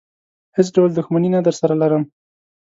هېڅ 0.57 0.67
ډول 0.75 0.89
دښمني 0.93 1.29
نه 1.35 1.41
درسره 1.47 1.73
لرم. 1.81 2.03